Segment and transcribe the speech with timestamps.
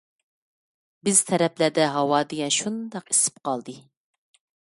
[1.09, 3.77] بىز تەرەپلەردە ھاۋا دېگەن شۇنداق ئىسسىپ قالدى.